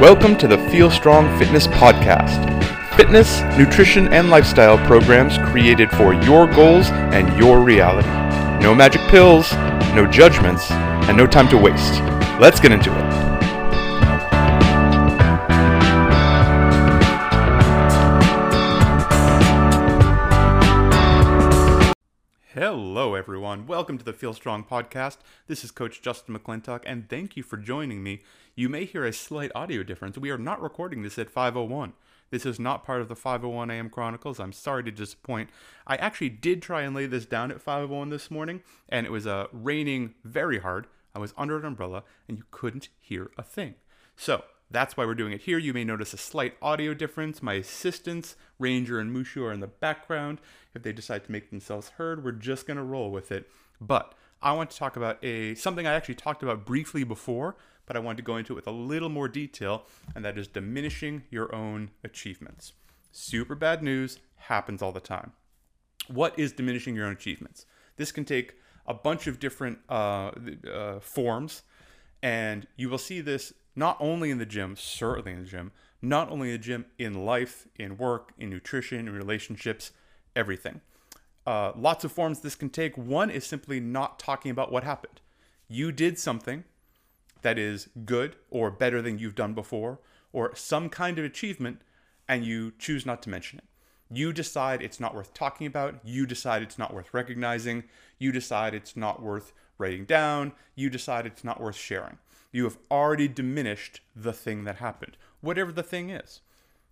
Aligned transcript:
Welcome 0.00 0.38
to 0.38 0.48
the 0.48 0.56
Feel 0.70 0.90
Strong 0.90 1.38
Fitness 1.38 1.66
Podcast. 1.66 2.46
Fitness, 2.96 3.42
nutrition, 3.58 4.08
and 4.14 4.30
lifestyle 4.30 4.78
programs 4.86 5.36
created 5.36 5.90
for 5.90 6.14
your 6.14 6.46
goals 6.46 6.88
and 6.88 7.38
your 7.38 7.60
reality. 7.60 8.08
No 8.62 8.74
magic 8.74 9.02
pills, 9.10 9.52
no 9.94 10.06
judgments, 10.10 10.70
and 10.70 11.18
no 11.18 11.26
time 11.26 11.50
to 11.50 11.58
waste. 11.58 12.00
Let's 12.40 12.60
get 12.60 12.72
into 12.72 12.90
it. 12.90 13.09
Hello, 22.54 23.14
everyone. 23.14 23.68
Welcome 23.68 23.96
to 23.96 24.04
the 24.04 24.12
Feel 24.12 24.34
Strong 24.34 24.64
podcast. 24.64 25.18
This 25.46 25.62
is 25.62 25.70
Coach 25.70 26.02
Justin 26.02 26.36
McClintock, 26.36 26.82
and 26.84 27.08
thank 27.08 27.36
you 27.36 27.44
for 27.44 27.56
joining 27.56 28.02
me. 28.02 28.22
You 28.56 28.68
may 28.68 28.86
hear 28.86 29.04
a 29.04 29.12
slight 29.12 29.52
audio 29.54 29.84
difference. 29.84 30.18
We 30.18 30.30
are 30.30 30.36
not 30.36 30.60
recording 30.60 31.04
this 31.04 31.16
at 31.16 31.30
501. 31.30 31.92
This 32.30 32.44
is 32.44 32.58
not 32.58 32.84
part 32.84 33.02
of 33.02 33.06
the 33.06 33.14
501 33.14 33.70
AM 33.70 33.88
Chronicles. 33.88 34.40
I'm 34.40 34.52
sorry 34.52 34.82
to 34.82 34.90
disappoint. 34.90 35.50
I 35.86 35.94
actually 35.94 36.30
did 36.30 36.60
try 36.60 36.82
and 36.82 36.92
lay 36.92 37.06
this 37.06 37.24
down 37.24 37.52
at 37.52 37.62
501 37.62 38.10
this 38.10 38.32
morning, 38.32 38.64
and 38.88 39.06
it 39.06 39.12
was 39.12 39.28
uh, 39.28 39.46
raining 39.52 40.14
very 40.24 40.58
hard. 40.58 40.88
I 41.14 41.20
was 41.20 41.32
under 41.38 41.56
an 41.56 41.64
umbrella, 41.64 42.02
and 42.26 42.36
you 42.36 42.42
couldn't 42.50 42.88
hear 42.98 43.30
a 43.38 43.44
thing. 43.44 43.76
So, 44.16 44.42
that's 44.70 44.96
why 44.96 45.04
we're 45.04 45.14
doing 45.14 45.32
it 45.32 45.42
here. 45.42 45.58
You 45.58 45.74
may 45.74 45.84
notice 45.84 46.14
a 46.14 46.18
slight 46.18 46.54
audio 46.62 46.94
difference. 46.94 47.42
My 47.42 47.54
assistants, 47.54 48.36
Ranger 48.58 49.00
and 49.00 49.14
Mushu, 49.14 49.42
are 49.42 49.52
in 49.52 49.60
the 49.60 49.66
background. 49.66 50.40
If 50.74 50.82
they 50.82 50.92
decide 50.92 51.24
to 51.24 51.32
make 51.32 51.50
themselves 51.50 51.90
heard, 51.90 52.24
we're 52.24 52.32
just 52.32 52.66
going 52.66 52.76
to 52.76 52.82
roll 52.82 53.10
with 53.10 53.32
it. 53.32 53.50
But 53.80 54.14
I 54.42 54.52
want 54.52 54.70
to 54.70 54.76
talk 54.76 54.96
about 54.96 55.22
a 55.24 55.54
something 55.56 55.86
I 55.86 55.94
actually 55.94 56.14
talked 56.14 56.42
about 56.42 56.64
briefly 56.64 57.04
before, 57.04 57.56
but 57.84 57.96
I 57.96 58.00
want 58.00 58.16
to 58.18 58.22
go 58.22 58.36
into 58.36 58.52
it 58.52 58.56
with 58.56 58.66
a 58.66 58.72
little 58.72 59.08
more 59.08 59.28
detail, 59.28 59.86
and 60.14 60.24
that 60.24 60.38
is 60.38 60.46
diminishing 60.46 61.24
your 61.30 61.54
own 61.54 61.90
achievements. 62.04 62.72
Super 63.12 63.56
bad 63.56 63.82
news 63.82 64.18
happens 64.36 64.82
all 64.82 64.92
the 64.92 65.00
time. 65.00 65.32
What 66.06 66.38
is 66.38 66.52
diminishing 66.52 66.94
your 66.94 67.06
own 67.06 67.12
achievements? 67.12 67.66
This 67.96 68.12
can 68.12 68.24
take 68.24 68.54
a 68.86 68.94
bunch 68.94 69.26
of 69.26 69.40
different 69.40 69.78
uh, 69.88 70.30
uh, 70.72 71.00
forms, 71.00 71.62
and 72.22 72.66
you 72.76 72.88
will 72.88 72.98
see 72.98 73.20
this 73.20 73.52
not 73.74 73.96
only 74.00 74.30
in 74.30 74.38
the 74.38 74.46
gym, 74.46 74.76
certainly 74.76 75.32
in 75.32 75.40
the 75.40 75.48
gym, 75.48 75.72
not 76.02 76.30
only 76.30 76.48
in 76.48 76.54
the 76.54 76.58
gym, 76.58 76.86
in 76.98 77.24
life, 77.24 77.66
in 77.76 77.96
work, 77.96 78.32
in 78.38 78.50
nutrition, 78.50 78.98
in 78.98 79.10
relationships, 79.10 79.92
everything. 80.34 80.80
Uh, 81.46 81.72
lots 81.76 82.04
of 82.04 82.12
forms 82.12 82.40
this 82.40 82.54
can 82.54 82.70
take. 82.70 82.96
One 82.96 83.30
is 83.30 83.46
simply 83.46 83.80
not 83.80 84.18
talking 84.18 84.50
about 84.50 84.70
what 84.70 84.84
happened. 84.84 85.20
You 85.68 85.92
did 85.92 86.18
something 86.18 86.64
that 87.42 87.58
is 87.58 87.88
good 88.04 88.36
or 88.50 88.70
better 88.70 89.00
than 89.00 89.18
you've 89.18 89.34
done 89.34 89.54
before, 89.54 90.00
or 90.32 90.54
some 90.54 90.88
kind 90.88 91.18
of 91.18 91.24
achievement, 91.24 91.80
and 92.28 92.44
you 92.44 92.72
choose 92.78 93.06
not 93.06 93.22
to 93.22 93.30
mention 93.30 93.58
it. 93.58 93.64
You 94.12 94.32
decide 94.32 94.82
it's 94.82 95.00
not 95.00 95.14
worth 95.14 95.32
talking 95.34 95.66
about. 95.66 96.00
You 96.04 96.26
decide 96.26 96.62
it's 96.62 96.78
not 96.78 96.92
worth 96.92 97.14
recognizing. 97.14 97.84
You 98.18 98.32
decide 98.32 98.74
it's 98.74 98.96
not 98.96 99.22
worth 99.22 99.52
writing 99.78 100.04
down. 100.04 100.52
You 100.74 100.90
decide 100.90 101.26
it's 101.26 101.44
not 101.44 101.60
worth 101.60 101.76
sharing. 101.76 102.18
You 102.52 102.64
have 102.64 102.78
already 102.90 103.28
diminished 103.28 104.00
the 104.14 104.32
thing 104.32 104.64
that 104.64 104.76
happened, 104.76 105.16
whatever 105.40 105.72
the 105.72 105.82
thing 105.82 106.10
is. 106.10 106.40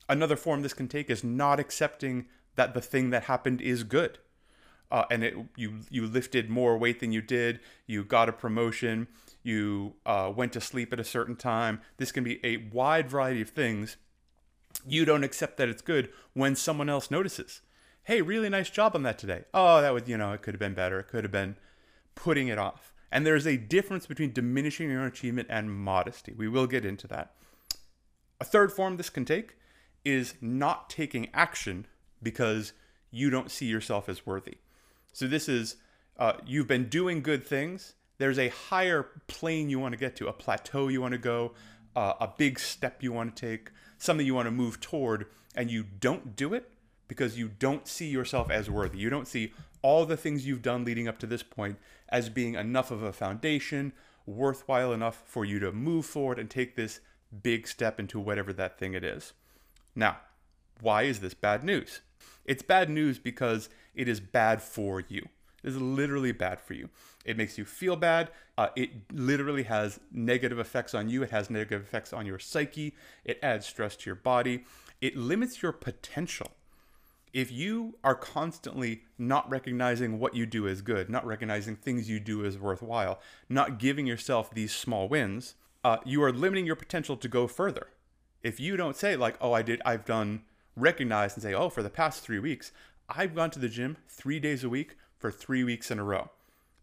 Another 0.08 0.36
form 0.36 0.62
this 0.62 0.74
can 0.74 0.88
take 0.88 1.10
is 1.10 1.24
not 1.24 1.60
accepting 1.60 2.26
that 2.54 2.74
the 2.74 2.80
thing 2.80 3.10
that 3.10 3.24
happened 3.24 3.60
is 3.60 3.82
good. 3.84 4.18
Uh, 4.90 5.04
and 5.10 5.22
it, 5.22 5.34
you 5.56 5.80
you 5.90 6.06
lifted 6.06 6.48
more 6.48 6.78
weight 6.78 7.00
than 7.00 7.12
you 7.12 7.20
did. 7.20 7.60
You 7.86 8.04
got 8.04 8.28
a 8.28 8.32
promotion. 8.32 9.06
You 9.42 9.94
uh, 10.06 10.32
went 10.34 10.52
to 10.54 10.60
sleep 10.60 10.92
at 10.92 11.00
a 11.00 11.04
certain 11.04 11.36
time. 11.36 11.82
This 11.98 12.10
can 12.10 12.24
be 12.24 12.40
a 12.44 12.68
wide 12.72 13.10
variety 13.10 13.42
of 13.42 13.50
things. 13.50 13.96
You 14.86 15.04
don't 15.04 15.24
accept 15.24 15.58
that 15.58 15.68
it's 15.68 15.82
good 15.82 16.10
when 16.32 16.56
someone 16.56 16.88
else 16.88 17.10
notices. 17.10 17.60
Hey, 18.04 18.22
really 18.22 18.48
nice 18.48 18.70
job 18.70 18.94
on 18.94 19.02
that 19.02 19.18
today. 19.18 19.44
Oh, 19.52 19.82
that 19.82 19.92
would 19.92 20.08
you 20.08 20.16
know 20.16 20.32
it 20.32 20.40
could 20.40 20.54
have 20.54 20.60
been 20.60 20.74
better. 20.74 21.00
It 21.00 21.08
could 21.08 21.24
have 21.24 21.32
been 21.32 21.56
putting 22.14 22.48
it 22.48 22.58
off. 22.58 22.94
And 23.10 23.26
there's 23.26 23.46
a 23.46 23.56
difference 23.56 24.06
between 24.06 24.32
diminishing 24.32 24.90
your 24.90 25.06
achievement 25.06 25.48
and 25.50 25.70
modesty. 25.70 26.34
We 26.36 26.48
will 26.48 26.66
get 26.66 26.84
into 26.84 27.06
that. 27.08 27.34
A 28.40 28.44
third 28.44 28.72
form 28.72 28.96
this 28.96 29.10
can 29.10 29.24
take 29.24 29.56
is 30.04 30.34
not 30.40 30.90
taking 30.90 31.28
action 31.32 31.86
because 32.22 32.72
you 33.10 33.30
don't 33.30 33.50
see 33.50 33.66
yourself 33.66 34.08
as 34.08 34.26
worthy. 34.26 34.58
So 35.12 35.26
this 35.26 35.48
is 35.48 35.76
uh, 36.18 36.34
you've 36.46 36.68
been 36.68 36.88
doing 36.88 37.22
good 37.22 37.46
things. 37.46 37.94
There's 38.18 38.38
a 38.38 38.48
higher 38.48 39.06
plane 39.26 39.70
you 39.70 39.78
want 39.78 39.92
to 39.92 39.98
get 39.98 40.16
to, 40.16 40.28
a 40.28 40.32
plateau 40.32 40.88
you 40.88 41.00
want 41.00 41.12
to 41.12 41.18
go, 41.18 41.54
uh, 41.94 42.14
a 42.20 42.28
big 42.36 42.58
step 42.58 43.02
you 43.02 43.12
want 43.12 43.34
to 43.34 43.46
take, 43.46 43.70
something 43.96 44.26
you 44.26 44.34
want 44.34 44.46
to 44.46 44.52
move 44.52 44.80
toward, 44.80 45.26
and 45.54 45.70
you 45.70 45.84
don't 45.84 46.36
do 46.36 46.52
it 46.52 46.70
because 47.08 47.38
you 47.38 47.48
don't 47.48 47.88
see 47.88 48.08
yourself 48.08 48.50
as 48.50 48.70
worthy. 48.70 48.98
You 48.98 49.10
don't 49.10 49.26
see 49.26 49.52
all 49.82 50.04
the 50.04 50.16
things 50.16 50.46
you've 50.46 50.62
done 50.62 50.84
leading 50.84 51.08
up 51.08 51.18
to 51.20 51.26
this 51.26 51.42
point 51.42 51.78
as 52.08 52.28
being 52.28 52.54
enough 52.54 52.90
of 52.90 53.02
a 53.02 53.12
foundation, 53.12 53.92
worthwhile 54.26 54.92
enough 54.92 55.22
for 55.26 55.44
you 55.44 55.58
to 55.58 55.72
move 55.72 56.06
forward 56.06 56.38
and 56.38 56.50
take 56.50 56.76
this 56.76 57.00
big 57.42 57.66
step 57.66 57.98
into 57.98 58.20
whatever 58.20 58.52
that 58.52 58.78
thing 58.78 58.94
it 58.94 59.04
is. 59.04 59.32
Now, 59.94 60.18
why 60.80 61.02
is 61.02 61.20
this 61.20 61.34
bad 61.34 61.64
news? 61.64 62.00
It's 62.44 62.62
bad 62.62 62.88
news 62.88 63.18
because 63.18 63.68
it 63.94 64.08
is 64.08 64.20
bad 64.20 64.62
for 64.62 65.02
you. 65.08 65.28
It 65.62 65.68
is 65.68 65.76
literally 65.76 66.32
bad 66.32 66.60
for 66.60 66.74
you. 66.74 66.88
It 67.24 67.36
makes 67.36 67.58
you 67.58 67.64
feel 67.64 67.96
bad. 67.96 68.30
Uh, 68.56 68.68
it 68.76 69.12
literally 69.12 69.64
has 69.64 69.98
negative 70.12 70.58
effects 70.58 70.94
on 70.94 71.08
you. 71.08 71.22
It 71.22 71.30
has 71.30 71.50
negative 71.50 71.82
effects 71.82 72.12
on 72.12 72.26
your 72.26 72.38
psyche. 72.38 72.94
It 73.24 73.38
adds 73.42 73.66
stress 73.66 73.96
to 73.96 74.06
your 74.06 74.16
body. 74.16 74.64
It 75.00 75.16
limits 75.16 75.62
your 75.62 75.72
potential 75.72 76.52
if 77.32 77.52
you 77.52 77.98
are 78.02 78.14
constantly 78.14 79.02
not 79.18 79.48
recognizing 79.50 80.18
what 80.18 80.34
you 80.34 80.46
do 80.46 80.66
as 80.66 80.82
good, 80.82 81.08
not 81.10 81.26
recognizing 81.26 81.76
things 81.76 82.08
you 82.08 82.20
do 82.20 82.44
as 82.44 82.58
worthwhile, 82.58 83.20
not 83.48 83.78
giving 83.78 84.06
yourself 84.06 84.50
these 84.50 84.74
small 84.74 85.08
wins, 85.08 85.54
uh, 85.84 85.98
you 86.04 86.22
are 86.22 86.32
limiting 86.32 86.66
your 86.66 86.76
potential 86.76 87.16
to 87.16 87.28
go 87.28 87.46
further. 87.46 87.88
If 88.42 88.60
you 88.60 88.76
don't 88.76 88.96
say 88.96 89.16
like, 89.16 89.36
"Oh, 89.40 89.52
I 89.52 89.62
did, 89.62 89.82
I've 89.84 90.04
done," 90.04 90.44
recognize 90.76 91.34
and 91.34 91.42
say, 91.42 91.54
"Oh, 91.54 91.68
for 91.68 91.82
the 91.82 91.90
past 91.90 92.22
three 92.22 92.38
weeks, 92.38 92.72
I've 93.08 93.34
gone 93.34 93.50
to 93.50 93.58
the 93.58 93.68
gym 93.68 93.96
three 94.08 94.40
days 94.40 94.64
a 94.64 94.68
week 94.68 94.96
for 95.18 95.30
three 95.30 95.64
weeks 95.64 95.90
in 95.90 95.98
a 95.98 96.04
row," 96.04 96.30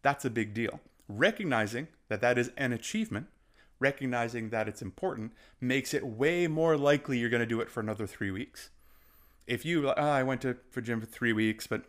that's 0.02 0.26
a 0.26 0.30
big 0.30 0.54
deal. 0.54 0.82
Recognizing 1.08 1.88
that 2.10 2.22
that 2.22 2.38
is 2.38 2.52
an 2.58 2.74
achievement, 2.74 3.28
recognizing 3.80 4.50
that 4.50 4.68
it's 4.68 4.82
important, 4.82 5.34
makes 5.62 5.94
it 5.94 6.06
way 6.06 6.48
more 6.48 6.78
likely 6.78 7.18
you're 7.18 7.30
going 7.30 7.40
to 7.40 7.46
do 7.46 7.62
it 7.62 7.70
for 7.70 7.80
another 7.80 8.08
three 8.08 8.32
weeks 8.32 8.70
if 9.48 9.66
you, 9.66 9.90
oh, 9.90 9.94
I 9.96 10.24
went 10.24 10.42
to 10.42 10.58
for 10.72 10.82
gym 10.82 11.00
for 11.00 11.06
three 11.06 11.34
weeks, 11.34 11.68
but 11.68 11.84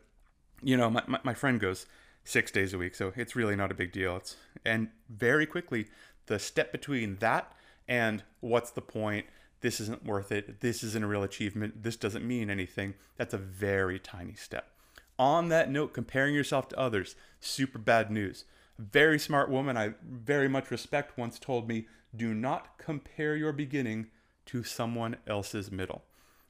you 0.63 0.77
know, 0.77 0.91
my, 0.91 1.03
my, 1.07 1.21
my 1.23 1.35
friend 1.35 1.61
goes 1.61 1.87
six 2.25 2.51
days 2.51 2.75
a 2.75 2.79
week, 2.79 2.95
so 2.95 3.13
it's 3.17 3.37
really 3.37 3.57
not 3.57 3.71
a 3.71 3.75
big 3.75 3.93
deal. 3.93 4.17
It's 4.17 4.37
and 4.65 4.89
very 5.09 5.47
quickly 5.47 5.87
the 6.27 6.39
step 6.39 6.73
between 6.73 7.17
that 7.17 7.53
and 7.89 8.25
what's 8.41 8.71
the 8.71 8.83
point? 8.83 9.27
This 9.61 9.81
isn't 9.81 10.05
worth 10.05 10.33
it. 10.33 10.61
This 10.61 10.83
isn't 10.83 11.05
a 11.05 11.07
real 11.07 11.23
achievement. 11.23 11.83
This 11.83 11.97
doesn't 11.97 12.27
mean 12.27 12.51
anything. 12.51 12.95
That's 13.17 13.35
a 13.35 13.39
very 13.39 13.99
tiny 13.99 14.35
step. 14.35 14.71
On 15.19 15.49
that 15.49 15.71
note, 15.71 15.95
comparing 15.95 16.35
yourself 16.35 16.69
to 16.69 16.79
others, 16.79 17.17
super 17.41 17.79
bad 17.79 18.11
news. 18.11 18.45
A 18.79 18.83
very 18.83 19.19
smart 19.19 19.49
woman 19.49 19.77
I 19.77 19.95
very 20.05 20.49
much 20.49 20.71
respect 20.71 21.17
once 21.17 21.39
told 21.39 21.69
me, 21.69 21.87
do 22.15 22.35
not 22.35 22.77
compare 22.77 23.35
your 23.35 23.53
beginning 23.53 24.09
to 24.47 24.63
someone 24.63 25.17
else's 25.27 25.71
middle 25.71 26.03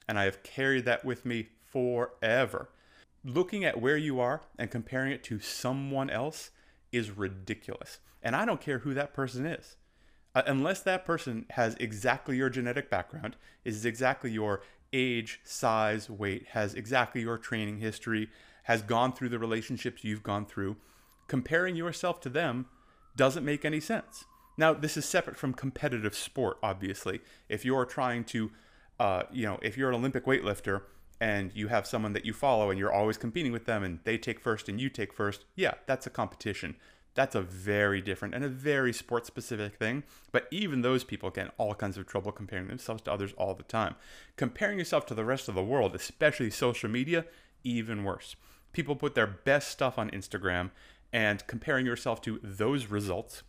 and 0.07 0.17
I 0.17 0.25
have 0.25 0.43
carried 0.43 0.85
that 0.85 1.03
with 1.03 1.25
me 1.25 1.49
forever. 1.71 2.69
Looking 3.23 3.65
at 3.65 3.81
where 3.81 3.97
you 3.97 4.19
are 4.19 4.41
and 4.57 4.71
comparing 4.71 5.11
it 5.11 5.23
to 5.25 5.39
someone 5.39 6.09
else 6.09 6.51
is 6.91 7.11
ridiculous. 7.11 7.99
And 8.21 8.35
I 8.35 8.45
don't 8.45 8.61
care 8.61 8.79
who 8.79 8.93
that 8.93 9.13
person 9.13 9.45
is. 9.45 9.75
Uh, 10.33 10.43
unless 10.45 10.81
that 10.81 11.05
person 11.05 11.45
has 11.51 11.75
exactly 11.75 12.37
your 12.37 12.49
genetic 12.49 12.89
background, 12.89 13.35
is 13.65 13.85
exactly 13.85 14.31
your 14.31 14.61
age, 14.93 15.39
size, 15.43 16.09
weight, 16.09 16.47
has 16.51 16.73
exactly 16.73 17.21
your 17.21 17.37
training 17.37 17.79
history, 17.79 18.29
has 18.63 18.81
gone 18.81 19.13
through 19.13 19.29
the 19.29 19.39
relationships 19.39 20.03
you've 20.03 20.23
gone 20.23 20.45
through, 20.45 20.77
comparing 21.27 21.75
yourself 21.75 22.19
to 22.21 22.29
them 22.29 22.67
doesn't 23.15 23.43
make 23.43 23.65
any 23.65 23.79
sense. 23.79 24.25
Now, 24.57 24.73
this 24.73 24.97
is 24.97 25.05
separate 25.05 25.37
from 25.37 25.53
competitive 25.53 26.15
sport, 26.15 26.57
obviously. 26.63 27.21
If 27.49 27.65
you're 27.65 27.85
trying 27.85 28.23
to 28.25 28.51
uh, 28.99 29.23
you 29.31 29.45
know, 29.45 29.59
if 29.61 29.77
you're 29.77 29.89
an 29.89 29.95
Olympic 29.95 30.25
weightlifter 30.25 30.81
and 31.19 31.51
you 31.55 31.67
have 31.67 31.87
someone 31.87 32.13
that 32.13 32.25
you 32.25 32.33
follow 32.33 32.69
and 32.69 32.79
you're 32.79 32.93
always 32.93 33.17
competing 33.17 33.51
with 33.51 33.65
them 33.65 33.83
and 33.83 33.99
they 34.03 34.17
take 34.17 34.39
first 34.39 34.69
and 34.69 34.79
you 34.79 34.89
take 34.89 35.13
first, 35.13 35.45
yeah, 35.55 35.73
that's 35.85 36.07
a 36.07 36.09
competition. 36.09 36.75
That's 37.15 37.35
a 37.35 37.41
very 37.41 37.99
different 37.99 38.35
and 38.35 38.43
a 38.43 38.49
very 38.49 38.93
sport 38.93 39.25
specific 39.25 39.77
thing. 39.77 40.03
But 40.31 40.47
even 40.51 40.81
those 40.81 41.03
people 41.03 41.31
get 41.31 41.51
all 41.57 41.73
kinds 41.73 41.97
of 41.97 42.05
trouble 42.05 42.31
comparing 42.31 42.67
themselves 42.67 43.01
to 43.03 43.11
others 43.11 43.33
all 43.37 43.55
the 43.55 43.63
time. 43.63 43.95
Comparing 44.35 44.77
yourself 44.77 45.07
to 45.07 45.15
the 45.15 45.25
rest 45.25 45.49
of 45.49 45.55
the 45.55 45.63
world, 45.63 45.95
especially 45.95 46.51
social 46.51 46.89
media, 46.89 47.25
even 47.63 48.03
worse. 48.03 48.35
People 48.71 48.95
put 48.95 49.15
their 49.15 49.25
best 49.25 49.69
stuff 49.69 49.97
on 49.97 50.11
Instagram 50.11 50.69
and 51.11 51.45
comparing 51.47 51.85
yourself 51.85 52.21
to 52.21 52.39
those 52.43 52.85
results 52.85 53.41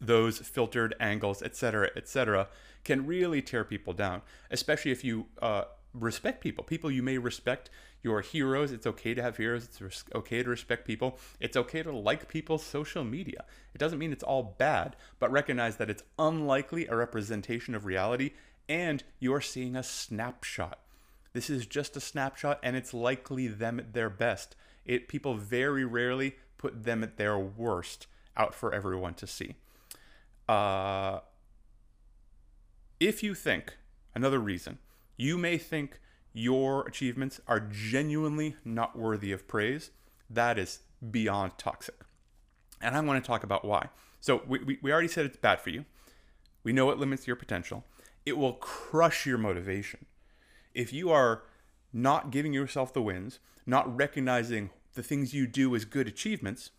those 0.00 0.38
filtered 0.38 0.94
angles, 1.00 1.42
etc., 1.42 1.90
etc., 1.96 2.48
can 2.84 3.06
really 3.06 3.42
tear 3.42 3.64
people 3.64 3.92
down, 3.92 4.22
especially 4.50 4.90
if 4.90 5.04
you 5.04 5.26
uh, 5.42 5.64
respect 5.92 6.40
people. 6.40 6.64
People 6.64 6.90
you 6.90 7.02
may 7.02 7.18
respect, 7.18 7.70
your 8.02 8.20
heroes. 8.20 8.72
It's 8.72 8.86
okay 8.86 9.14
to 9.14 9.22
have 9.22 9.36
heroes. 9.36 9.64
It's 9.64 10.04
okay 10.14 10.42
to 10.42 10.48
respect 10.48 10.86
people. 10.86 11.18
It's 11.38 11.56
okay 11.56 11.82
to 11.82 11.92
like 11.92 12.28
people's 12.28 12.64
social 12.64 13.04
media. 13.04 13.44
It 13.74 13.78
doesn't 13.78 13.98
mean 13.98 14.12
it's 14.12 14.24
all 14.24 14.54
bad, 14.58 14.96
but 15.18 15.30
recognize 15.30 15.76
that 15.76 15.90
it's 15.90 16.02
unlikely 16.18 16.86
a 16.86 16.96
representation 16.96 17.74
of 17.74 17.84
reality 17.84 18.32
and 18.68 19.02
you're 19.18 19.40
seeing 19.40 19.76
a 19.76 19.82
snapshot. 19.82 20.78
This 21.32 21.50
is 21.50 21.66
just 21.66 21.96
a 21.96 22.00
snapshot 22.00 22.58
and 22.62 22.76
it's 22.76 22.94
likely 22.94 23.48
them 23.48 23.78
at 23.78 23.92
their 23.92 24.10
best. 24.10 24.56
It 24.84 25.08
people 25.08 25.34
very 25.34 25.84
rarely 25.84 26.36
put 26.56 26.84
them 26.84 27.02
at 27.02 27.16
their 27.16 27.38
worst 27.38 28.06
out 28.36 28.54
for 28.54 28.72
everyone 28.72 29.14
to 29.14 29.26
see. 29.26 29.56
Uh, 30.50 31.20
if 32.98 33.22
you 33.22 33.36
think 33.36 33.76
another 34.16 34.40
reason, 34.40 34.78
you 35.16 35.38
may 35.38 35.56
think 35.56 36.00
your 36.32 36.84
achievements 36.88 37.40
are 37.46 37.60
genuinely 37.60 38.56
not 38.64 38.98
worthy 38.98 39.30
of 39.30 39.46
praise. 39.46 39.92
That 40.28 40.58
is 40.58 40.80
beyond 41.08 41.52
toxic. 41.56 41.94
And 42.80 42.96
I 42.96 43.00
want 43.00 43.22
to 43.22 43.26
talk 43.26 43.44
about 43.44 43.64
why. 43.64 43.90
So, 44.20 44.42
we, 44.44 44.58
we, 44.58 44.78
we 44.82 44.92
already 44.92 45.06
said 45.06 45.24
it's 45.24 45.36
bad 45.36 45.60
for 45.60 45.70
you. 45.70 45.84
We 46.64 46.72
know 46.72 46.90
it 46.90 46.98
limits 46.98 47.28
your 47.28 47.36
potential. 47.36 47.84
It 48.26 48.36
will 48.36 48.54
crush 48.54 49.26
your 49.26 49.38
motivation. 49.38 50.06
If 50.74 50.92
you 50.92 51.10
are 51.10 51.44
not 51.92 52.32
giving 52.32 52.52
yourself 52.52 52.92
the 52.92 53.02
wins, 53.02 53.38
not 53.66 53.96
recognizing 53.96 54.70
the 54.94 55.04
things 55.04 55.32
you 55.32 55.46
do 55.46 55.76
as 55.76 55.84
good 55.84 56.08
achievements, 56.08 56.72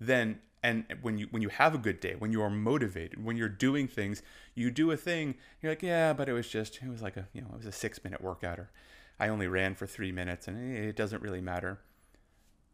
then 0.00 0.40
and 0.62 0.84
when 1.02 1.18
you 1.18 1.28
when 1.30 1.42
you 1.42 1.48
have 1.48 1.74
a 1.74 1.78
good 1.78 2.00
day 2.00 2.14
when 2.18 2.32
you 2.32 2.42
are 2.42 2.50
motivated 2.50 3.24
when 3.24 3.36
you're 3.36 3.48
doing 3.48 3.86
things 3.86 4.22
you 4.54 4.70
do 4.70 4.90
a 4.90 4.96
thing 4.96 5.34
you're 5.60 5.72
like 5.72 5.82
yeah 5.82 6.12
but 6.12 6.28
it 6.28 6.32
was 6.32 6.48
just 6.48 6.80
it 6.82 6.88
was 6.88 7.02
like 7.02 7.16
a 7.16 7.28
you 7.32 7.40
know 7.40 7.48
it 7.52 7.56
was 7.56 7.66
a 7.66 7.72
six 7.72 8.02
minute 8.02 8.20
workout 8.20 8.58
or 8.58 8.70
i 9.20 9.28
only 9.28 9.46
ran 9.46 9.74
for 9.74 9.86
three 9.86 10.12
minutes 10.12 10.48
and 10.48 10.76
it 10.76 10.96
doesn't 10.96 11.22
really 11.22 11.40
matter. 11.40 11.80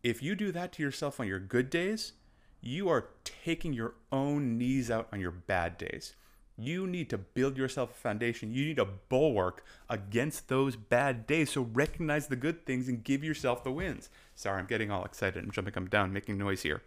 If 0.03 0.23
you 0.23 0.35
do 0.35 0.53
that 0.53 0.73
to 0.73 0.83
yourself 0.83 1.19
on 1.19 1.27
your 1.27 1.39
good 1.39 1.71
days 1.71 2.13
you 2.61 2.89
are 2.89 3.11
taking 3.25 3.75
your 3.75 3.95
own 4.11 4.57
knees 4.57 4.91
out 4.91 5.09
on 5.13 5.21
your 5.21 5.31
bad 5.31 5.77
days. 5.77 6.15
You 6.57 6.87
need 6.87 7.11
to 7.11 7.19
build 7.19 7.59
yourself 7.59 7.91
a 7.91 7.95
foundation. 7.95 8.55
You 8.55 8.65
need 8.65 8.79
a 8.79 8.87
bulwark 8.87 9.65
against 9.91 10.49
those 10.49 10.77
bad 10.77 11.27
days. 11.27 11.51
So 11.51 11.63
recognize 11.63 12.29
the 12.29 12.37
good 12.37 12.65
things 12.65 12.89
and 12.89 13.05
give 13.05 13.23
yourself 13.23 13.65
the 13.65 13.73
wins. 13.73 14.09
Sorry 14.35 14.59
i'm 14.59 14.67
getting 14.67 14.91
all 14.91 15.05
excited 15.05 15.43
and 15.43 15.53
jumping 15.53 15.75
up 15.75 15.77
and 15.77 15.91
down 15.91 16.13
making 16.13 16.39
noise 16.39 16.63
here 16.63 16.83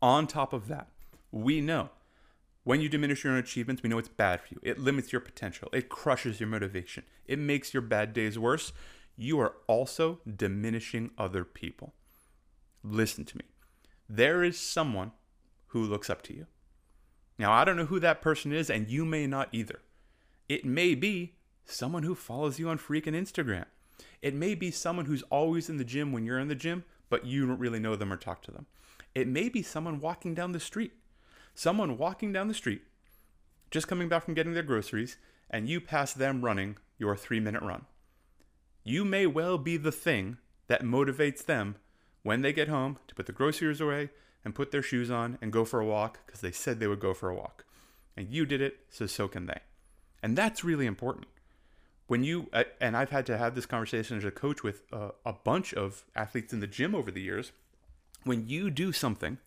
on 0.00 0.26
top 0.26 0.52
of 0.52 0.68
that, 0.68 0.88
we 1.30 1.60
know 1.60 1.90
when 2.64 2.80
you 2.80 2.88
diminish 2.88 3.22
your 3.22 3.32
own 3.32 3.38
achievements, 3.38 3.82
we 3.82 3.88
know 3.88 3.98
it's 3.98 4.08
bad 4.08 4.40
for 4.40 4.48
you. 4.54 4.60
It 4.62 4.78
limits 4.78 5.12
your 5.12 5.20
potential, 5.20 5.68
it 5.72 5.88
crushes 5.88 6.40
your 6.40 6.48
motivation, 6.48 7.04
it 7.26 7.38
makes 7.38 7.72
your 7.72 7.80
bad 7.80 8.12
days 8.12 8.38
worse. 8.38 8.72
You 9.16 9.40
are 9.40 9.54
also 9.66 10.20
diminishing 10.26 11.10
other 11.16 11.44
people. 11.44 11.94
Listen 12.82 13.24
to 13.24 13.38
me. 13.38 13.44
There 14.08 14.44
is 14.44 14.58
someone 14.58 15.12
who 15.68 15.82
looks 15.82 16.10
up 16.10 16.22
to 16.22 16.34
you. 16.34 16.46
Now, 17.38 17.52
I 17.52 17.64
don't 17.64 17.76
know 17.76 17.86
who 17.86 18.00
that 18.00 18.22
person 18.22 18.52
is, 18.52 18.68
and 18.70 18.88
you 18.88 19.04
may 19.04 19.26
not 19.26 19.48
either. 19.52 19.80
It 20.48 20.64
may 20.64 20.94
be 20.94 21.34
someone 21.64 22.02
who 22.02 22.14
follows 22.14 22.58
you 22.58 22.68
on 22.68 22.78
freaking 22.78 23.14
Instagram. 23.14 23.64
It 24.22 24.34
may 24.34 24.54
be 24.54 24.70
someone 24.70 25.06
who's 25.06 25.22
always 25.24 25.68
in 25.68 25.76
the 25.76 25.84
gym 25.84 26.12
when 26.12 26.24
you're 26.24 26.38
in 26.38 26.48
the 26.48 26.54
gym, 26.54 26.84
but 27.08 27.24
you 27.24 27.46
don't 27.46 27.58
really 27.58 27.80
know 27.80 27.96
them 27.96 28.12
or 28.12 28.16
talk 28.16 28.42
to 28.42 28.50
them. 28.50 28.66
It 29.16 29.26
may 29.26 29.48
be 29.48 29.62
someone 29.62 29.98
walking 29.98 30.34
down 30.34 30.52
the 30.52 30.60
street. 30.60 30.92
Someone 31.54 31.96
walking 31.96 32.34
down 32.34 32.48
the 32.48 32.54
street, 32.54 32.82
just 33.70 33.88
coming 33.88 34.10
back 34.10 34.26
from 34.26 34.34
getting 34.34 34.52
their 34.52 34.62
groceries, 34.62 35.16
and 35.48 35.70
you 35.70 35.80
pass 35.80 36.12
them 36.12 36.44
running 36.44 36.76
your 36.98 37.16
three 37.16 37.40
minute 37.40 37.62
run. 37.62 37.86
You 38.84 39.06
may 39.06 39.26
well 39.26 39.56
be 39.56 39.78
the 39.78 39.90
thing 39.90 40.36
that 40.66 40.82
motivates 40.82 41.42
them 41.42 41.76
when 42.24 42.42
they 42.42 42.52
get 42.52 42.68
home 42.68 42.98
to 43.08 43.14
put 43.14 43.24
the 43.24 43.32
groceries 43.32 43.80
away 43.80 44.10
and 44.44 44.54
put 44.54 44.70
their 44.70 44.82
shoes 44.82 45.10
on 45.10 45.38
and 45.40 45.50
go 45.50 45.64
for 45.64 45.80
a 45.80 45.86
walk 45.86 46.18
because 46.26 46.42
they 46.42 46.52
said 46.52 46.78
they 46.78 46.86
would 46.86 47.00
go 47.00 47.14
for 47.14 47.30
a 47.30 47.34
walk. 47.34 47.64
And 48.18 48.28
you 48.28 48.44
did 48.44 48.60
it, 48.60 48.80
so 48.90 49.06
so 49.06 49.28
can 49.28 49.46
they. 49.46 49.60
And 50.22 50.36
that's 50.36 50.62
really 50.62 50.84
important. 50.84 51.26
When 52.06 52.22
you, 52.22 52.50
uh, 52.52 52.64
and 52.82 52.94
I've 52.94 53.10
had 53.10 53.24
to 53.26 53.38
have 53.38 53.54
this 53.54 53.64
conversation 53.64 54.18
as 54.18 54.24
a 54.26 54.30
coach 54.30 54.62
with 54.62 54.82
uh, 54.92 55.12
a 55.24 55.32
bunch 55.32 55.72
of 55.72 56.04
athletes 56.14 56.52
in 56.52 56.60
the 56.60 56.66
gym 56.66 56.94
over 56.94 57.10
the 57.10 57.22
years 57.22 57.52
when 58.26 58.48
you 58.48 58.70
do 58.70 58.92
something 58.92 59.38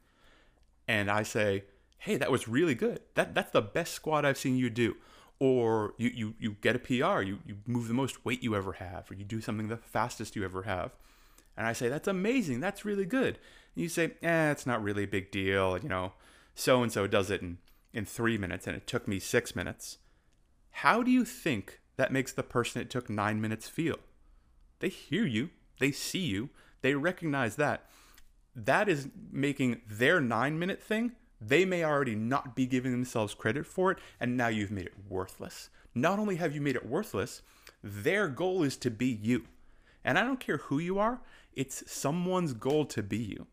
and 0.87 1.11
I 1.11 1.23
say, 1.23 1.65
hey, 1.99 2.17
that 2.17 2.31
was 2.31 2.47
really 2.47 2.75
good. 2.75 3.01
That 3.15 3.35
that's 3.35 3.51
the 3.51 3.61
best 3.61 3.93
squat 3.93 4.25
I've 4.25 4.37
seen 4.37 4.57
you 4.57 4.69
do. 4.69 4.95
Or 5.39 5.93
you, 5.97 6.09
you, 6.09 6.33
you 6.39 6.55
get 6.61 6.75
a 6.75 6.79
PR, 6.79 7.21
you, 7.21 7.39
you 7.45 7.57
move 7.65 7.87
the 7.87 7.93
most 7.93 8.25
weight 8.25 8.43
you 8.43 8.55
ever 8.55 8.73
have, 8.73 9.09
or 9.09 9.13
you 9.13 9.23
do 9.23 9.39
something 9.39 9.69
the 9.69 9.77
fastest 9.77 10.35
you 10.35 10.43
ever 10.43 10.63
have. 10.63 10.91
And 11.55 11.65
I 11.65 11.71
say, 11.71 11.87
that's 11.87 12.09
amazing, 12.09 12.59
that's 12.59 12.83
really 12.83 13.05
good. 13.05 13.37
And 13.75 13.83
you 13.83 13.87
say, 13.87 14.11
eh, 14.21 14.51
it's 14.51 14.65
not 14.65 14.83
really 14.83 15.03
a 15.03 15.07
big 15.07 15.31
deal, 15.31 15.77
you 15.77 15.87
know, 15.87 16.13
so 16.55 16.83
and 16.83 16.91
so 16.91 17.07
does 17.07 17.29
it 17.29 17.41
in, 17.41 17.57
in 17.93 18.03
three 18.03 18.37
minutes 18.37 18.67
and 18.67 18.75
it 18.75 18.85
took 18.85 19.07
me 19.07 19.19
six 19.19 19.55
minutes. 19.55 19.97
How 20.71 21.03
do 21.03 21.11
you 21.11 21.23
think 21.23 21.79
that 21.95 22.11
makes 22.11 22.33
the 22.33 22.43
person 22.43 22.81
it 22.81 22.89
took 22.89 23.09
nine 23.09 23.39
minutes 23.39 23.69
feel? 23.69 23.97
They 24.79 24.89
hear 24.89 25.25
you, 25.25 25.51
they 25.79 25.91
see 25.91 26.25
you, 26.25 26.49
they 26.81 26.95
recognize 26.95 27.55
that 27.57 27.85
that 28.56 28.90
is 28.90 29.10
making 29.31 29.81
their 29.88 30.19
nine 30.19 30.57
minute 30.60 30.81
thing, 30.81 31.13
they 31.42 31.66
may 31.66 31.84
already 31.84 32.16
not 32.16 32.56
be 32.56 32.66
giving 32.66 32.92
themselves 32.92 33.34
credit 33.34 33.66
for 33.66 33.92
it, 33.92 34.00
and 34.19 34.36
now 34.36 34.48
you've 34.48 34.72
made 34.72 34.88
it 34.88 34.94
worthless. 35.07 35.69
Not 35.96 36.19
only 36.19 36.36
have 36.36 36.54
you 36.54 36.62
made 36.62 36.75
it 36.75 36.86
worthless, 36.86 37.42
their 37.84 38.28
goal 38.28 38.63
is 38.63 38.75
to 38.78 38.92
be 38.92 39.07
you. 39.07 39.46
And 40.04 40.18
I 40.18 40.24
don't 40.24 40.40
care 40.40 40.57
who 40.57 40.80
you 40.80 41.00
are, 41.00 41.22
it's 41.54 41.90
someone's 41.92 42.54
goal 42.54 42.86
to 42.86 43.04
be 43.04 43.18
you. 43.18 43.48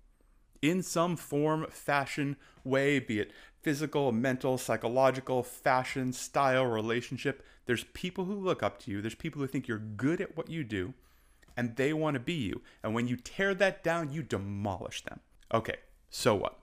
In 0.62 0.82
some 0.82 1.16
form, 1.16 1.66
fashion, 1.70 2.36
way, 2.64 2.98
be 2.98 3.20
it 3.20 3.32
physical, 3.62 4.12
mental, 4.12 4.56
psychological, 4.56 5.42
fashion, 5.42 6.12
style, 6.12 6.64
relationship, 6.64 7.44
there's 7.66 7.82
people 7.94 8.24
who 8.24 8.34
look 8.34 8.62
up 8.62 8.78
to 8.78 8.92
you, 8.92 9.02
there's 9.02 9.16
people 9.16 9.40
who 9.40 9.48
think 9.48 9.66
you're 9.66 9.78
good 9.78 10.20
at 10.20 10.36
what 10.36 10.48
you 10.48 10.62
do, 10.62 10.94
and 11.56 11.76
they 11.76 11.92
want 11.92 12.14
to 12.14 12.20
be 12.20 12.34
you. 12.34 12.62
And 12.82 12.94
when 12.94 13.08
you 13.08 13.16
tear 13.16 13.54
that 13.54 13.82
down, 13.82 14.12
you 14.12 14.22
demolish 14.22 15.02
them. 15.02 15.20
Okay, 15.52 15.76
so 16.10 16.34
what? 16.34 16.58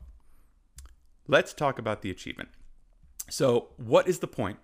Let's 1.27 1.53
talk 1.53 1.79
about 1.79 2.01
the 2.01 2.11
achievement. 2.11 2.49
So, 3.29 3.69
what 3.77 4.07
is 4.07 4.19
the 4.19 4.27
point 4.27 4.59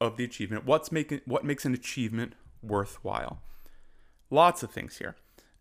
of 0.00 0.16
the 0.16 0.24
achievement? 0.24 0.66
What's 0.66 0.90
making 0.90 1.20
what 1.24 1.44
makes 1.44 1.64
an 1.64 1.74
achievement 1.74 2.34
worthwhile? 2.62 3.40
Lots 4.28 4.62
of 4.62 4.70
things 4.70 4.98
here. 4.98 5.16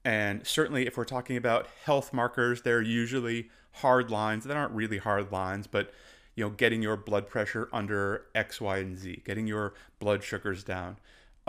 And 0.05 0.45
certainly 0.47 0.87
if 0.87 0.97
we're 0.97 1.05
talking 1.05 1.37
about 1.37 1.67
health 1.83 2.13
markers, 2.13 2.61
they're 2.61 2.81
usually 2.81 3.49
hard 3.73 4.09
lines. 4.09 4.45
They 4.45 4.53
aren't 4.53 4.73
really 4.73 4.97
hard 4.97 5.31
lines, 5.31 5.67
but 5.67 5.91
you 6.35 6.45
know, 6.45 6.49
getting 6.51 6.81
your 6.81 6.95
blood 6.95 7.27
pressure 7.27 7.67
under 7.73 8.25
X, 8.33 8.61
Y, 8.61 8.77
and 8.77 8.97
Z, 8.97 9.23
getting 9.25 9.45
your 9.45 9.73
blood 9.99 10.23
sugars 10.23 10.63
down, 10.63 10.97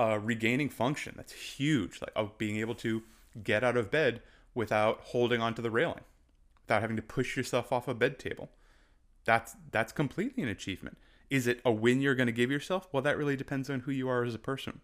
uh, 0.00 0.19
regaining 0.19 0.71
function. 0.71 1.12
That's 1.16 1.33
huge. 1.33 2.00
Like 2.00 2.12
of 2.16 2.38
being 2.38 2.57
able 2.57 2.75
to 2.76 3.02
get 3.45 3.62
out 3.62 3.76
of 3.76 3.90
bed 3.90 4.23
without 4.54 5.00
holding 5.02 5.42
onto 5.42 5.61
the 5.61 5.71
railing, 5.71 6.04
without 6.62 6.80
having 6.80 6.97
to 6.97 7.02
push 7.02 7.37
yourself 7.37 7.71
off 7.71 7.87
a 7.87 7.95
bed 7.95 8.19
table. 8.19 8.49
That's 9.26 9.57
that's 9.71 9.92
completely 9.92 10.42
an 10.42 10.49
achievement. 10.49 10.97
Is 11.28 11.47
it 11.47 11.61
a 11.64 11.71
win 11.71 12.00
you're 12.00 12.14
going 12.14 12.26
to 12.26 12.33
give 12.33 12.50
yourself? 12.50 12.88
Well, 12.90 13.02
that 13.02 13.19
really 13.19 13.37
depends 13.37 13.69
on 13.69 13.80
who 13.80 13.92
you 13.92 14.09
are 14.09 14.25
as 14.25 14.35
a 14.35 14.38
person. 14.38 14.80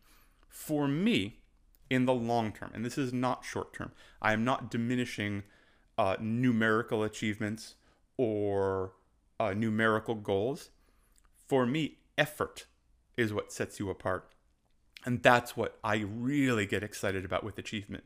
For 0.49 0.87
me, 0.87 1.41
in 1.89 2.05
the 2.05 2.15
long 2.15 2.53
term, 2.53 2.71
and 2.75 2.85
this 2.85 2.99
is 2.99 3.13
not 3.13 3.45
short 3.45 3.73
term, 3.73 3.93
I 4.21 4.35
am 4.35 4.45
not 4.45 4.71
diminishing 4.71 5.45
uh, 5.97 6.17
numerical 6.21 7.03
achievements 7.03 7.77
or 8.19 8.93
uh, 9.41 9.55
numerical 9.55 10.15
goals. 10.15 10.71
For 11.49 11.65
me, 11.65 11.99
effort 12.19 12.67
is 13.17 13.33
what 13.33 13.51
sets 13.51 13.81
you 13.81 13.89
apart. 13.89 14.31
And 15.07 15.23
that's 15.23 15.57
what 15.57 15.79
I 15.85 15.99
really 15.99 16.67
get 16.67 16.83
excited 16.83 17.25
about 17.25 17.45
with 17.45 17.59
achievement. 17.59 18.03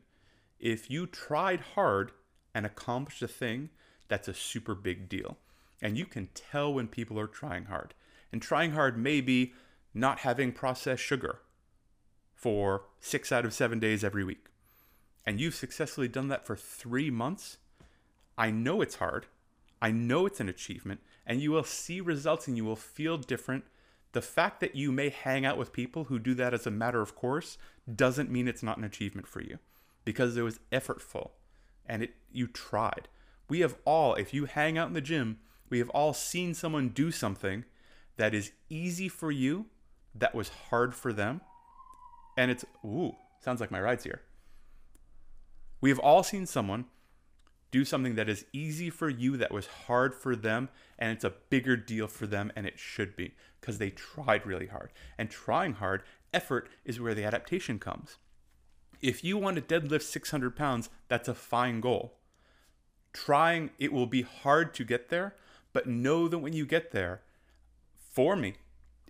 If 0.59 0.91
you 0.91 1.07
tried 1.07 1.61
hard 1.73 2.11
and 2.53 2.63
accomplished 2.63 3.23
a 3.23 3.27
thing, 3.27 3.69
that's 4.07 4.27
a 4.27 4.35
super 4.35 4.75
big 4.75 5.09
deal. 5.09 5.37
And 5.81 5.97
you 5.97 6.05
can 6.05 6.29
tell 6.35 6.71
when 6.71 6.87
people 6.87 7.19
are 7.19 7.27
trying 7.27 7.65
hard. 7.65 7.95
And 8.31 8.39
trying 8.39 8.73
hard 8.73 8.99
may 8.99 9.19
be 9.19 9.53
not 9.95 10.19
having 10.19 10.51
processed 10.51 11.01
sugar 11.01 11.39
for 12.35 12.83
six 12.99 13.31
out 13.31 13.45
of 13.45 13.53
seven 13.53 13.79
days 13.79 14.03
every 14.03 14.23
week. 14.23 14.45
And 15.25 15.39
you've 15.39 15.55
successfully 15.55 16.07
done 16.07 16.27
that 16.27 16.45
for 16.45 16.55
three 16.55 17.09
months. 17.09 17.57
I 18.37 18.51
know 18.51 18.81
it's 18.81 18.95
hard. 18.95 19.25
I 19.81 19.89
know 19.89 20.27
it's 20.27 20.39
an 20.39 20.49
achievement. 20.49 21.01
And 21.25 21.41
you 21.41 21.51
will 21.51 21.63
see 21.63 21.99
results 21.99 22.47
and 22.47 22.55
you 22.55 22.63
will 22.63 22.75
feel 22.75 23.17
different 23.17 23.63
the 24.13 24.21
fact 24.21 24.59
that 24.59 24.75
you 24.75 24.91
may 24.91 25.09
hang 25.09 25.45
out 25.45 25.57
with 25.57 25.71
people 25.73 26.05
who 26.05 26.19
do 26.19 26.33
that 26.35 26.53
as 26.53 26.67
a 26.67 26.71
matter 26.71 27.01
of 27.01 27.15
course 27.15 27.57
doesn't 27.93 28.29
mean 28.29 28.47
it's 28.47 28.63
not 28.63 28.77
an 28.77 28.83
achievement 28.83 29.27
for 29.27 29.41
you 29.41 29.57
because 30.03 30.35
it 30.35 30.41
was 30.41 30.59
effortful 30.71 31.31
and 31.85 32.03
it 32.03 32.13
you 32.31 32.47
tried. 32.47 33.07
We 33.49 33.61
have 33.61 33.75
all 33.85 34.15
if 34.15 34.33
you 34.33 34.45
hang 34.45 34.77
out 34.77 34.87
in 34.87 34.93
the 34.93 35.01
gym 35.01 35.39
We 35.69 35.79
have 35.79 35.89
all 35.89 36.13
seen 36.13 36.53
someone 36.53 36.89
do 36.89 37.11
something 37.11 37.63
that 38.17 38.33
is 38.33 38.51
easy 38.69 39.07
for 39.07 39.31
you 39.31 39.67
that 40.13 40.35
was 40.35 40.49
hard 40.69 40.93
for 40.93 41.13
them. 41.13 41.41
And 42.37 42.51
it's, 42.51 42.65
ooh, 42.83 43.15
sounds 43.39 43.61
like 43.61 43.71
my 43.71 43.79
rides 43.79 44.03
here. 44.03 44.21
We 45.79 45.89
have 45.89 45.99
all 45.99 46.23
seen 46.23 46.45
someone 46.45 46.85
do 47.71 47.85
something 47.85 48.15
that 48.15 48.29
is 48.29 48.45
easy 48.51 48.89
for 48.89 49.09
you 49.09 49.37
that 49.37 49.51
was 49.51 49.67
hard 49.87 50.13
for 50.13 50.35
them 50.35 50.69
and 50.99 51.11
it's 51.11 51.23
a 51.23 51.33
bigger 51.49 51.77
deal 51.77 52.07
for 52.07 52.27
them 52.27 52.51
and 52.55 52.67
it 52.67 52.77
should 52.77 53.15
be 53.15 53.33
because 53.59 53.77
they 53.77 53.89
tried 53.89 54.45
really 54.45 54.67
hard. 54.67 54.91
And 55.17 55.29
trying 55.29 55.73
hard 55.73 56.03
effort 56.33 56.69
is 56.85 56.99
where 56.99 57.13
the 57.13 57.23
adaptation 57.23 57.79
comes. 57.79 58.17
If 59.01 59.23
you 59.23 59.37
want 59.37 59.55
to 59.55 59.79
deadlift 59.79 60.03
600 60.03 60.55
pounds 60.55 60.89
that's 61.07 61.29
a 61.29 61.33
fine 61.33 61.79
goal. 61.79 62.17
Trying 63.13 63.71
it 63.79 63.91
will 63.91 64.07
be 64.07 64.21
hard 64.21 64.73
to 64.75 64.83
get 64.83 65.09
there 65.09 65.35
but 65.73 65.87
know 65.87 66.27
that 66.27 66.39
when 66.39 66.53
you 66.53 66.65
get 66.65 66.91
there 66.91 67.21
for 67.95 68.35
me 68.35 68.55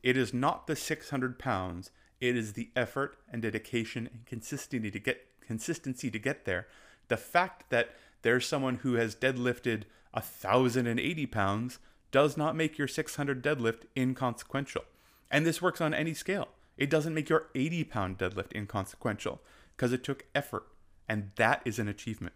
it 0.04 0.18
is 0.18 0.34
not 0.34 0.68
the 0.68 0.76
600 0.76 1.40
pounds. 1.40 1.92
It 2.20 2.38
is 2.38 2.54
the 2.54 2.70
effort 2.76 3.18
and 3.32 3.42
dedication 3.42 4.08
and 4.12 4.26
consistency 4.26 4.92
to 4.92 5.00
get 5.00 5.26
consistency 5.42 6.10
to 6.10 6.20
get 6.20 6.46
there 6.46 6.68
the 7.12 7.18
fact 7.18 7.70
that 7.72 7.94
there's 8.22 8.48
someone 8.48 8.76
who 8.76 8.94
has 8.94 9.18
deadlifted 9.18 9.84
1,080 10.14 11.26
pounds 11.26 11.78
does 12.10 12.38
not 12.38 12.56
make 12.56 12.78
your 12.78 12.88
600 12.88 13.44
deadlift 13.44 13.82
inconsequential. 13.98 14.86
And 15.30 15.46
this 15.46 15.62
works 15.62 15.82
on 15.82 15.94
any 15.94 16.14
scale. 16.14 16.48
It 16.78 16.90
doesn't 16.90 17.14
make 17.14 17.28
your 17.28 17.48
80 17.54 17.84
pound 17.84 18.18
deadlift 18.18 18.56
inconsequential 18.56 19.42
because 19.76 19.92
it 19.92 20.06
took 20.06 20.24
effort. 20.34 20.64
And 21.10 21.32
that 21.36 21.62
is 21.66 21.80
an 21.80 21.90
achievement. 21.90 22.34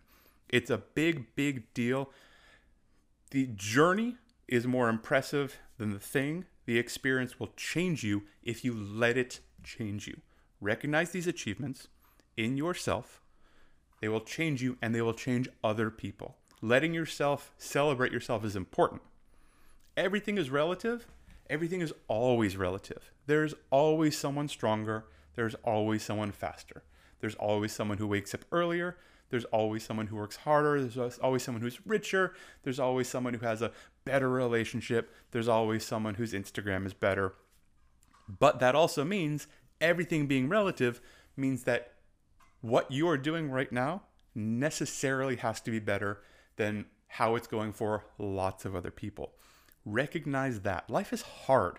It's 0.50 0.70
a 0.70 0.84
big, 0.94 1.34
big 1.38 1.74
deal. 1.74 2.10
The 3.32 3.48
journey 3.56 4.18
is 4.50 4.68
more 4.68 4.90
impressive 4.90 5.58
than 5.78 5.92
the 5.94 6.00
thing. 6.00 6.48
The 6.66 6.78
experience 6.78 7.40
will 7.40 7.54
change 7.56 8.04
you 8.04 8.24
if 8.44 8.66
you 8.66 8.74
let 8.74 9.18
it 9.18 9.40
change 9.64 10.06
you. 10.06 10.20
Recognize 10.60 11.12
these 11.12 11.28
achievements 11.28 11.88
in 12.36 12.58
yourself 12.58 13.22
they 14.02 14.08
will 14.08 14.22
change 14.22 14.62
you 14.62 14.78
and 14.82 14.94
they 14.94 15.02
will 15.02 15.14
change 15.14 15.50
other 15.64 15.90
people. 15.90 16.38
Letting 16.62 16.94
yourself 16.94 17.54
celebrate 17.58 18.12
yourself 18.12 18.44
is 18.44 18.56
important. 18.56 19.02
Everything 19.98 20.38
is 20.38 20.50
relative. 20.50 21.08
Everything 21.50 21.82
is 21.82 21.94
always 22.08 22.58
relative. 22.58 23.12
There's 23.28 23.54
always 23.70 24.18
someone 24.18 24.48
stronger. 24.48 25.06
There's 25.36 25.56
always 25.64 26.04
someone 26.04 26.32
faster. 26.32 26.84
There's 27.20 27.36
always 27.36 27.72
someone 27.72 27.98
who 27.98 28.08
wakes 28.08 28.34
up 28.34 28.46
earlier. 28.52 28.98
There's 29.30 29.46
always 29.46 29.84
someone 29.84 30.08
who 30.08 30.16
works 30.16 30.38
harder. 30.38 30.82
There's 30.84 31.20
always 31.20 31.44
someone 31.44 31.62
who's 31.62 31.86
richer. 31.86 32.36
There's 32.64 32.80
always 32.80 33.08
someone 33.08 33.34
who 33.34 33.46
has 33.46 33.62
a 33.62 33.72
better 34.06 34.30
relationship. 34.30 35.14
There's 35.32 35.48
always 35.48 35.84
someone 35.84 36.16
whose 36.16 36.34
Instagram 36.34 36.86
is 36.86 36.94
better. 36.94 37.34
But 38.28 38.60
that 38.60 38.76
also 38.76 39.04
means 39.04 39.48
everything 39.82 40.28
being 40.28 40.50
relative 40.50 41.02
means 41.36 41.64
that 41.64 41.95
what 42.66 42.92
you 42.92 43.08
are 43.08 43.18
doing 43.18 43.52
right 43.52 43.72
now 43.72 44.02
necessarily 44.34 45.36
has 45.36 45.62
to 45.62 45.70
be 45.70 45.78
better 45.78 46.24
than 46.56 46.86
how 47.08 47.36
it's 47.36 47.46
going 47.46 47.72
for 47.72 48.06
lots 48.18 48.66
of 48.66 48.76
other 48.76 48.90
people. 48.90 49.34
Recognize 49.86 50.62
that. 50.62 50.90
Life 50.90 51.14
is 51.14 51.22
hard. 51.22 51.78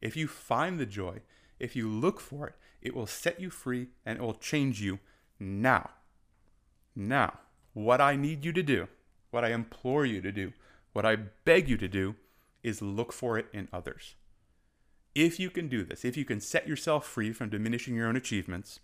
If 0.00 0.16
you 0.16 0.28
find 0.28 0.78
the 0.78 0.86
joy, 0.86 1.22
if 1.58 1.74
you 1.74 1.88
look 1.88 2.20
for 2.20 2.46
it, 2.46 2.54
it 2.80 2.94
will 2.94 3.08
set 3.08 3.40
you 3.40 3.50
free 3.50 3.88
and 4.06 4.18
it 4.18 4.22
will 4.22 4.34
change 4.34 4.80
you 4.80 5.00
now. 5.40 5.90
Now, 6.94 7.40
what 7.72 8.00
I 8.00 8.14
need 8.14 8.44
you 8.44 8.52
to 8.52 8.62
do, 8.62 8.86
what 9.32 9.44
I 9.44 9.50
implore 9.50 10.06
you 10.06 10.20
to 10.20 10.30
do, 10.30 10.52
what 10.92 11.04
I 11.04 11.16
beg 11.16 11.68
you 11.68 11.76
to 11.78 11.88
do 11.88 12.14
is 12.62 12.80
look 12.80 13.12
for 13.12 13.36
it 13.36 13.46
in 13.52 13.68
others. 13.72 14.14
If 15.12 15.40
you 15.40 15.50
can 15.50 15.66
do 15.66 15.84
this, 15.84 16.04
if 16.04 16.16
you 16.16 16.24
can 16.24 16.38
set 16.38 16.68
yourself 16.68 17.04
free 17.04 17.32
from 17.32 17.50
diminishing 17.50 17.96
your 17.96 18.06
own 18.06 18.16
achievements, 18.16 18.78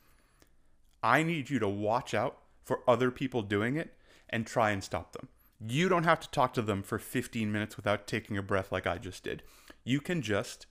I 1.02 1.22
need 1.22 1.50
you 1.50 1.58
to 1.58 1.68
watch 1.68 2.14
out 2.14 2.38
for 2.64 2.80
other 2.86 3.10
people 3.10 3.42
doing 3.42 3.76
it 3.76 3.94
and 4.28 4.46
try 4.46 4.70
and 4.70 4.84
stop 4.84 5.12
them. 5.12 5.28
You 5.66 5.88
don't 5.88 6.04
have 6.04 6.20
to 6.20 6.30
talk 6.30 6.54
to 6.54 6.62
them 6.62 6.82
for 6.82 6.98
15 6.98 7.50
minutes 7.50 7.76
without 7.76 8.06
taking 8.06 8.36
a 8.38 8.42
breath 8.42 8.72
like 8.72 8.86
I 8.86 8.98
just 8.98 9.24
did. 9.24 9.42
You 9.84 10.00
can 10.00 10.22
just 10.22 10.66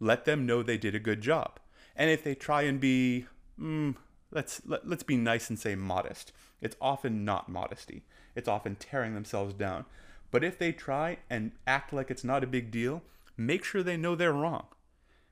let 0.00 0.24
them 0.24 0.46
know 0.46 0.62
they 0.62 0.78
did 0.78 0.94
a 0.94 1.00
good 1.00 1.20
job. 1.20 1.60
And 1.94 2.10
if 2.10 2.24
they 2.24 2.34
try 2.34 2.62
and 2.62 2.80
be, 2.80 3.26
mm, 3.60 3.94
let's 4.32 4.62
let, 4.64 4.88
let's 4.88 5.02
be 5.04 5.16
nice 5.16 5.48
and 5.48 5.58
say 5.58 5.74
modest. 5.74 6.32
It's 6.60 6.76
often 6.80 7.24
not 7.24 7.48
modesty. 7.48 8.04
It's 8.34 8.48
often 8.48 8.74
tearing 8.76 9.14
themselves 9.14 9.54
down. 9.54 9.84
But 10.30 10.42
if 10.42 10.58
they 10.58 10.72
try 10.72 11.18
and 11.30 11.52
act 11.66 11.92
like 11.92 12.10
it's 12.10 12.24
not 12.24 12.42
a 12.42 12.48
big 12.48 12.72
deal, 12.72 13.02
make 13.36 13.64
sure 13.64 13.82
they 13.82 13.96
know 13.96 14.16
they're 14.16 14.32
wrong. 14.32 14.66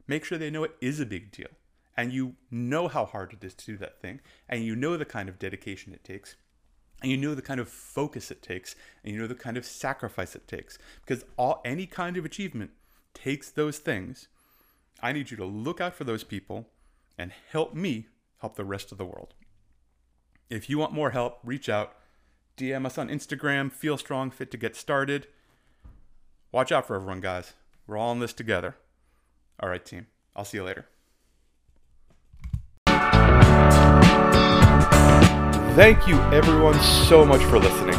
Make 0.07 0.25
sure 0.25 0.39
they 0.39 0.51
know 0.51 0.63
it 0.63 0.77
is 0.81 1.01
a 1.01 1.07
big 1.07 1.33
deal 1.33 1.49
and 1.97 2.13
you 2.13 2.35
know 2.51 2.89
how 2.89 3.05
hard 3.05 3.33
it 3.33 3.45
is 3.45 3.55
to 3.55 3.67
do 3.67 3.77
that 3.79 4.01
thing, 4.01 4.21
and 4.49 4.65
you 4.65 4.75
know 4.75 4.97
the 4.97 5.05
kind 5.05 5.29
of 5.29 5.39
dedication 5.39 5.93
it 5.93 6.05
takes, 6.05 6.37
and 7.03 7.11
you 7.11 7.17
know 7.17 7.35
the 7.35 7.43
kind 7.43 7.61
of 7.61 7.69
focus 7.69 8.31
it 8.31 8.43
takes, 8.43 8.75
and 9.05 9.13
you 9.15 9.21
know 9.21 9.27
the 9.27 9.35
kind 9.35 9.57
of 9.57 9.65
sacrifice 9.65 10.35
it 10.35 10.49
takes, 10.49 10.79
because 11.05 11.25
all 11.37 11.61
any 11.65 11.87
kind 11.87 12.17
of 12.17 12.25
achievement 12.25 12.71
takes 13.15 13.51
those 13.51 13.79
things. 13.79 14.29
I 15.03 15.13
need 15.13 15.31
you 15.31 15.37
to 15.37 15.45
look 15.45 15.81
out 15.81 15.95
for 15.95 16.05
those 16.05 16.25
people 16.25 16.69
and 17.19 17.33
help 17.51 17.75
me 17.75 18.07
help 18.39 18.57
the 18.57 18.65
rest 18.65 18.93
of 18.93 18.99
the 18.99 19.05
world. 19.05 19.35
If 20.49 20.69
you 20.69 20.79
want 20.79 20.93
more 20.93 21.11
help, 21.11 21.39
reach 21.43 21.69
out. 21.69 21.95
DM 22.57 22.85
us 22.85 22.99
on 22.99 23.09
Instagram, 23.09 23.73
Feel 23.73 23.97
Strong 23.97 24.33
Fit 24.33 24.51
to 24.51 24.57
get 24.57 24.77
started. 24.77 25.27
Watch 26.53 26.71
out 26.71 26.87
for 26.87 26.95
everyone, 26.95 27.21
guys. 27.21 27.55
We're 27.87 27.97
all 27.97 28.13
in 28.13 28.21
this 28.21 28.35
together. 28.35 28.77
All 29.59 29.69
right, 29.69 29.85
team. 29.85 30.07
I'll 30.37 30.45
see 30.45 30.59
you 30.59 30.65
later. 30.65 30.87
Thank 35.75 36.07
you, 36.07 36.21
everyone, 36.35 36.79
so 37.09 37.25
much 37.25 37.43
for 37.45 37.59
listening. 37.59 37.95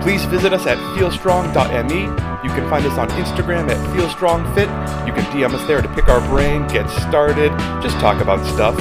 Please 0.00 0.24
visit 0.24 0.54
us 0.54 0.66
at 0.66 0.78
feelstrong.me. 0.96 2.00
You 2.00 2.54
can 2.54 2.70
find 2.70 2.86
us 2.86 2.96
on 2.96 3.10
Instagram 3.10 3.68
at 3.68 3.76
feelstrongfit. 3.94 5.06
You 5.06 5.12
can 5.12 5.24
DM 5.24 5.52
us 5.52 5.66
there 5.68 5.82
to 5.82 5.88
pick 5.94 6.08
our 6.08 6.26
brain, 6.28 6.66
get 6.68 6.88
started, 6.88 7.50
just 7.82 7.98
talk 7.98 8.22
about 8.22 8.42
stuff. 8.46 8.74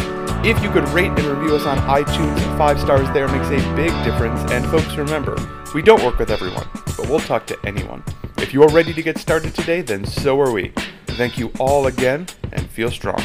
If 0.45 0.63
you 0.63 0.71
could 0.71 0.87
rate 0.89 1.07
and 1.07 1.25
review 1.25 1.57
us 1.57 1.65
on 1.65 1.77
iTunes, 1.89 2.39
five 2.57 2.79
stars 2.79 3.11
there 3.13 3.27
makes 3.27 3.47
a 3.47 3.75
big 3.75 3.91
difference. 4.05 4.39
And 4.49 4.65
folks, 4.67 4.95
remember, 4.95 5.35
we 5.75 5.81
don't 5.81 6.01
work 6.05 6.17
with 6.17 6.31
everyone, 6.31 6.69
but 6.73 7.09
we'll 7.09 7.19
talk 7.19 7.47
to 7.47 7.59
anyone. 7.65 8.01
If 8.37 8.53
you're 8.53 8.69
ready 8.69 8.93
to 8.93 9.03
get 9.03 9.17
started 9.17 9.55
today, 9.55 9.81
then 9.81 10.05
so 10.05 10.39
are 10.39 10.53
we. 10.53 10.71
Thank 11.07 11.37
you 11.37 11.51
all 11.59 11.87
again, 11.87 12.27
and 12.53 12.69
feel 12.69 12.91
strong. 12.91 13.21